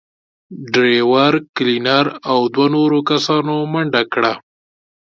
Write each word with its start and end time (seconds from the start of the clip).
ډرېور، 0.73 1.33
کلينر 1.55 2.05
او 2.31 2.39
دوو 2.53 2.65
نورو 2.75 2.99
کسانو 3.09 3.53
منډه 3.71 4.01
کړه. 4.13 4.33